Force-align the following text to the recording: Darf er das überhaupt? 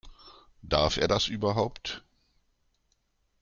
Darf 0.63 0.97
er 0.97 1.07
das 1.07 1.27
überhaupt? 1.27 2.03